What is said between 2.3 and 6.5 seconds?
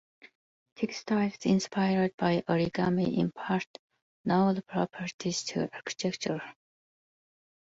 origami impart novel properties to architecture.